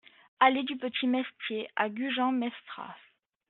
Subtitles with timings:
[0.39, 2.95] Allée du Petit Mestey à Gujan-Mestras